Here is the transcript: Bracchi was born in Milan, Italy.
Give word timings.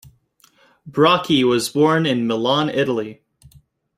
Bracchi 0.89 1.43
was 1.47 1.69
born 1.69 2.07
in 2.07 2.25
Milan, 2.25 2.69
Italy. 2.71 3.21